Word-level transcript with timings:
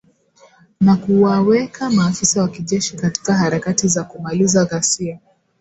Na 0.81 0.95
kuwaweka 0.95 1.89
maafisa 1.89 2.41
wa 2.41 2.47
kijeshi 2.49 2.97
katika 2.97 3.33
harakati 3.33 3.87
za 3.87 4.03
kumaliza 4.03 4.65
ghasia. 4.65 5.19